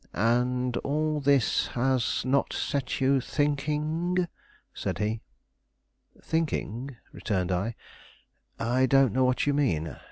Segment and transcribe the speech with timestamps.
[0.15, 4.27] "And all this has not set you thinking?"
[4.73, 5.21] said he.
[6.23, 7.75] "Thinking," returned I.
[8.57, 9.95] "I don't know what you mean.